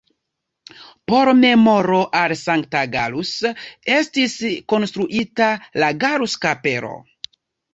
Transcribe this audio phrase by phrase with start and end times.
[1.11, 3.35] Por memoro al Sankta Gallus
[3.99, 4.39] estis
[4.75, 5.51] konstruita
[5.85, 6.95] la Gallus-Kapelo.